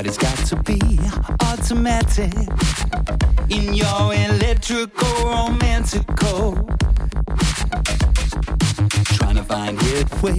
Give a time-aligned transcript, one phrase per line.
[0.00, 0.80] but it's got to be
[1.44, 2.32] automatic
[3.50, 6.54] in your electrical romantical.
[9.18, 10.38] Trying to find its way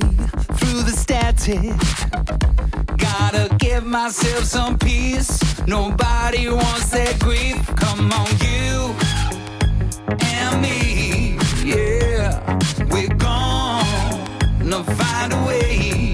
[0.58, 1.78] through the static.
[2.98, 5.40] Gotta give myself some peace.
[5.68, 7.64] Nobody wants that grief.
[7.76, 8.96] Come on, you
[10.26, 12.58] and me, yeah,
[12.90, 16.11] we're gonna find a way,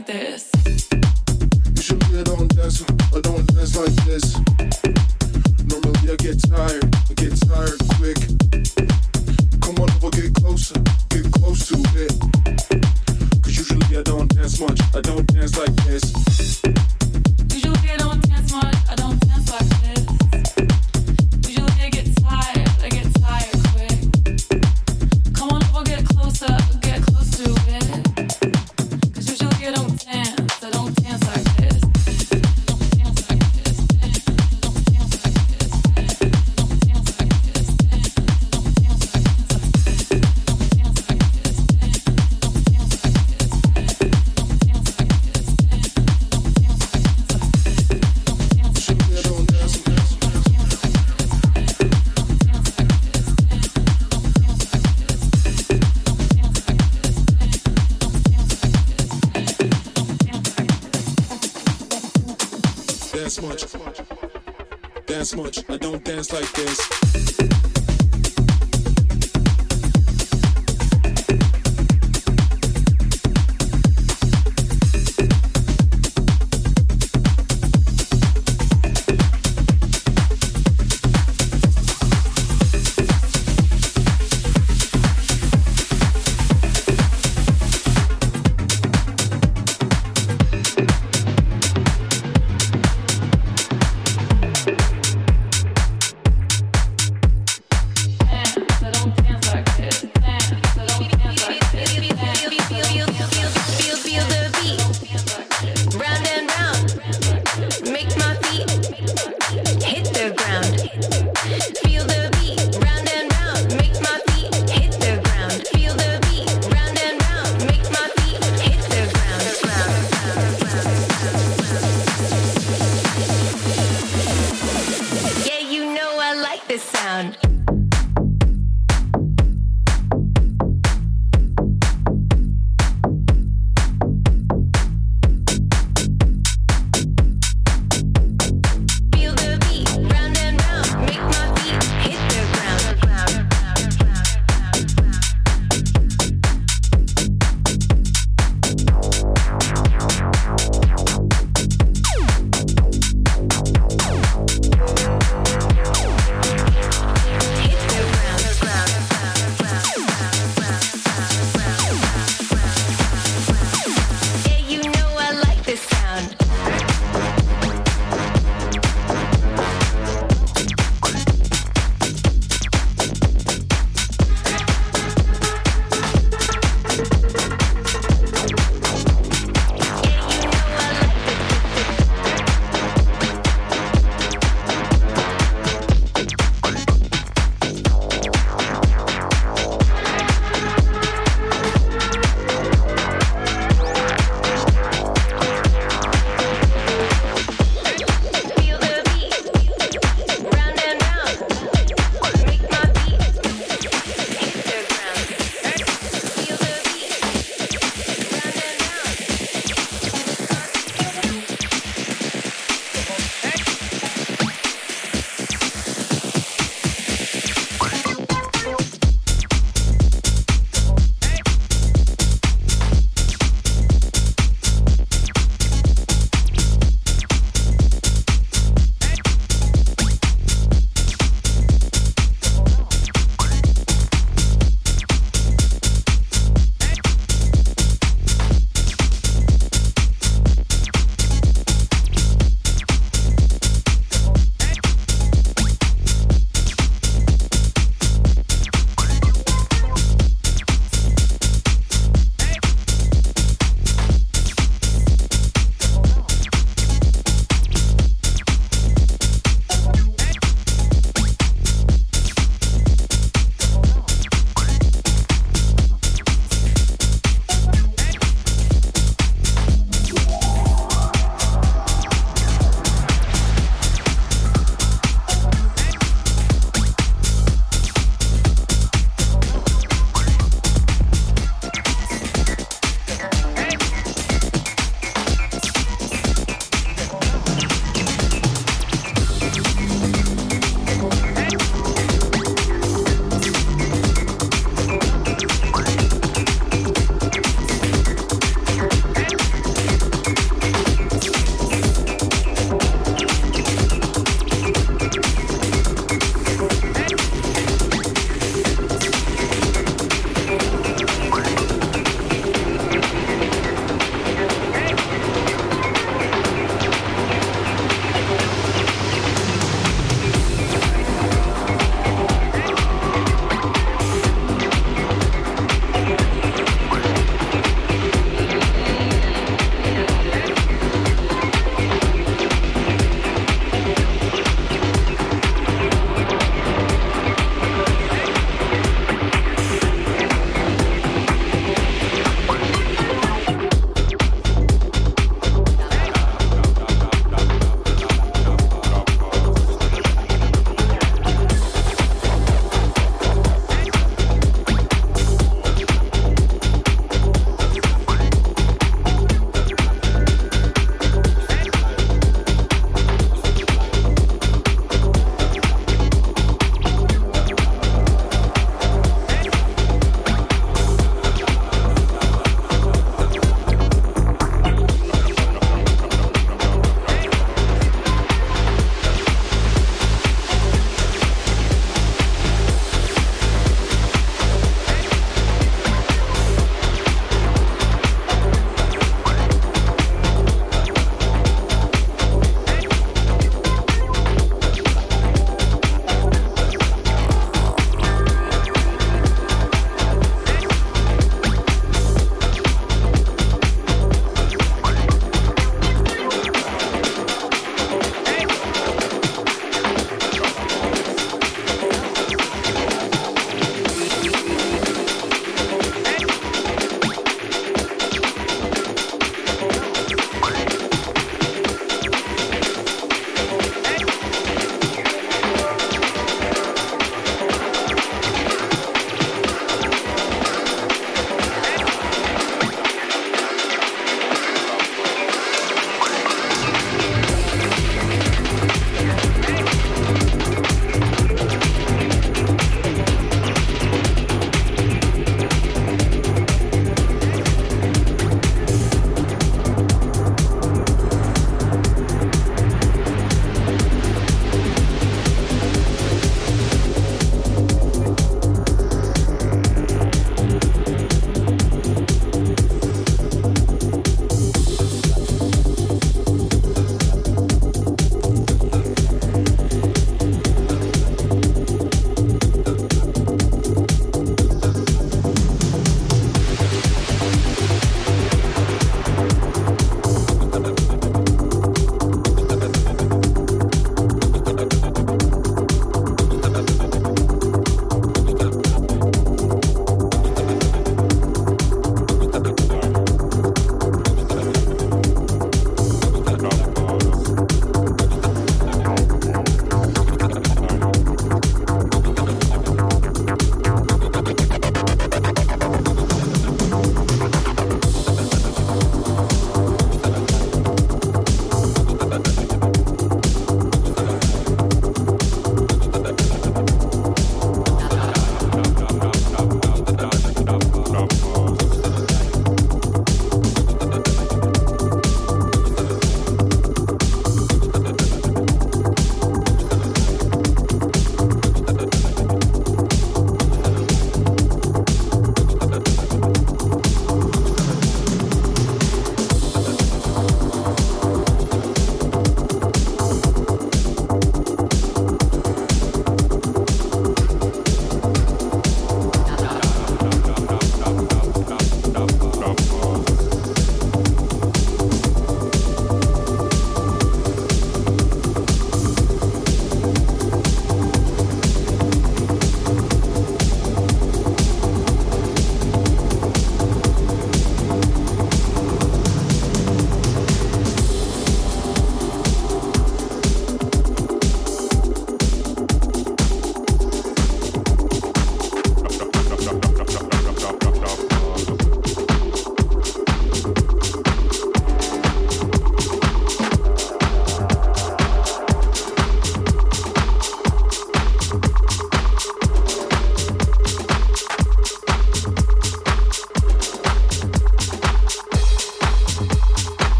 [0.00, 0.50] like this.
[1.76, 2.82] You should be a don't dance,
[3.12, 4.49] or don't dance like this.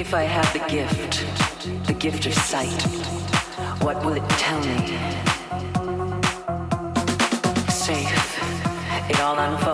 [0.00, 1.26] If I have the gift,
[1.86, 2.82] the gift of sight,
[3.82, 4.78] what will it tell me?
[7.68, 8.40] Safe,
[9.10, 9.69] it all unfolds.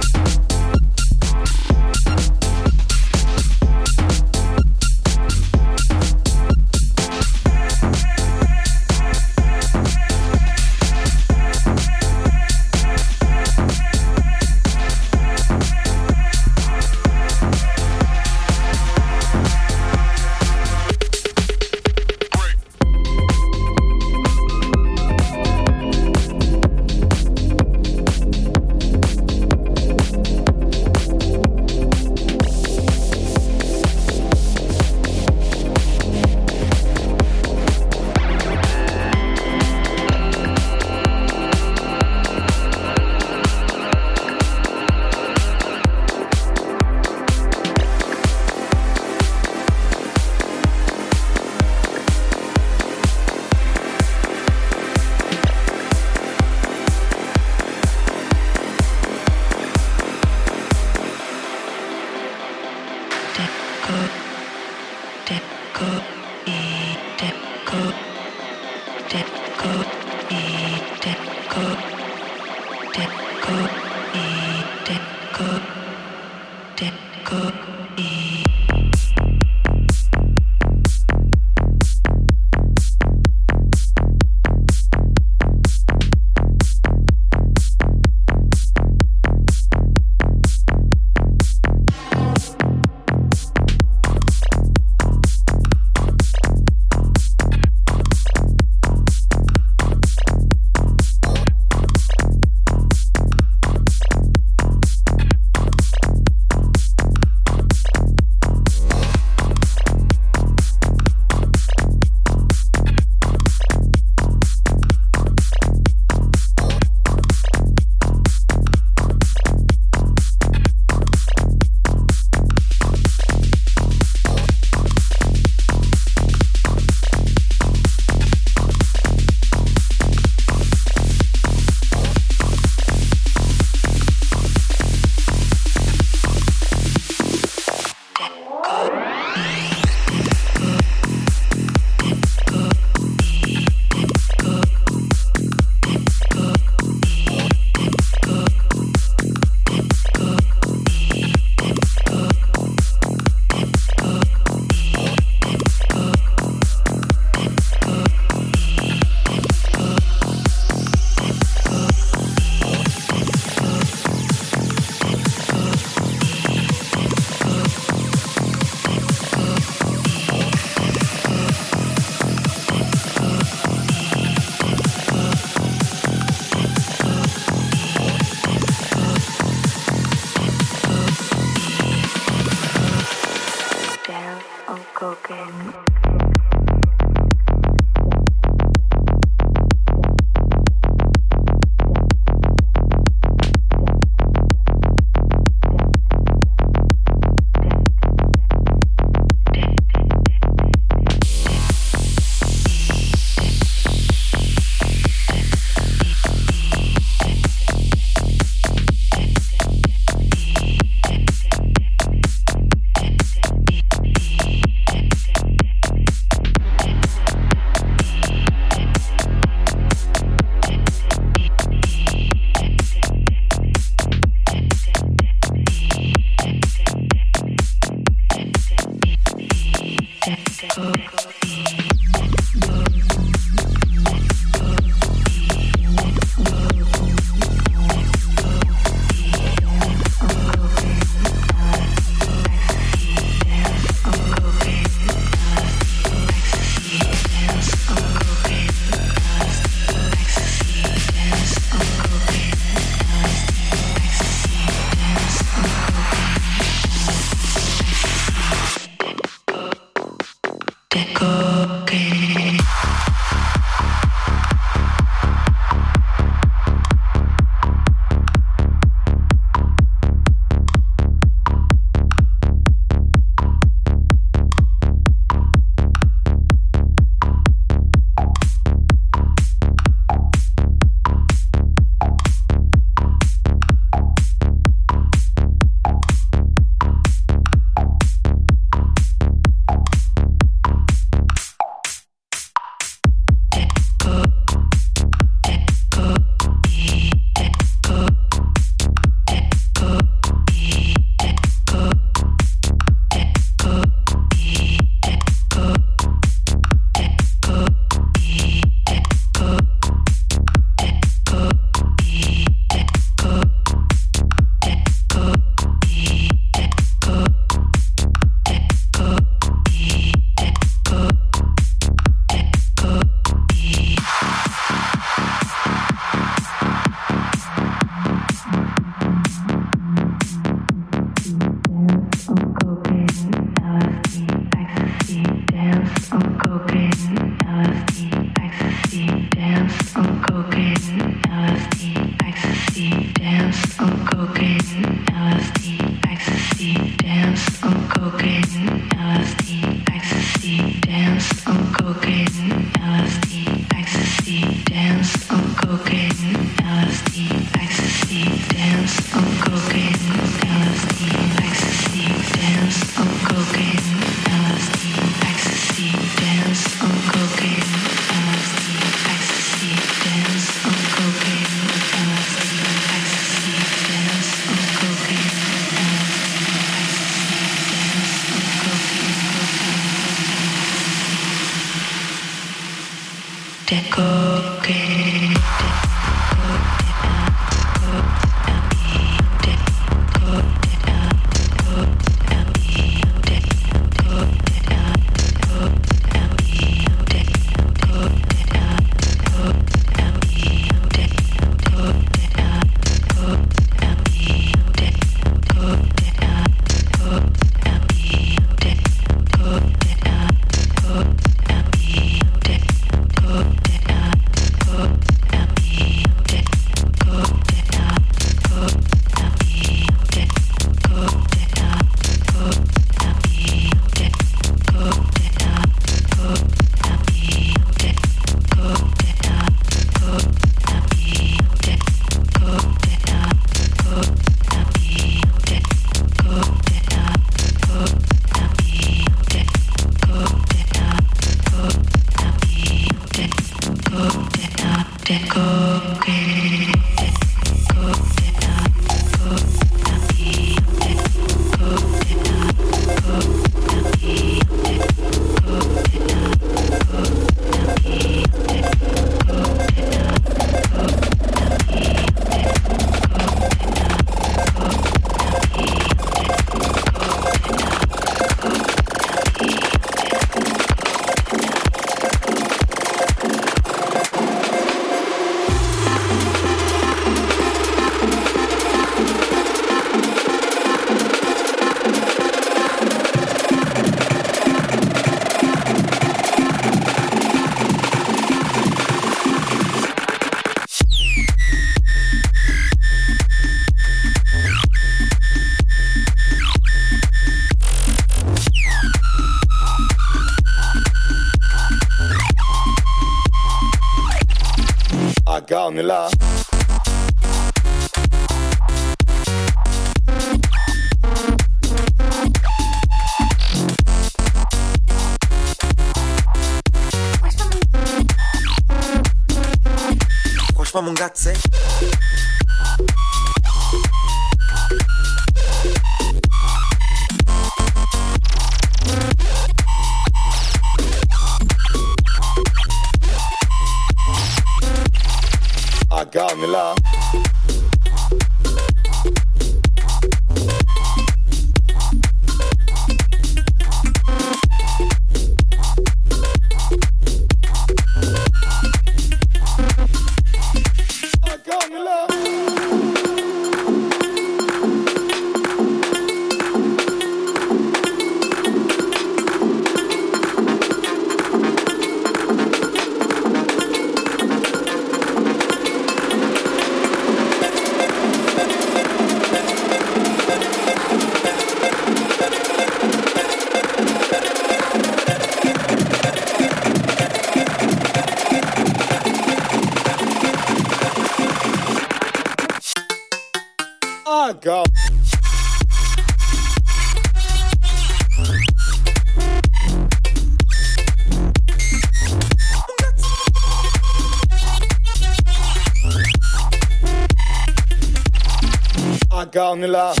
[599.61, 600.00] Agane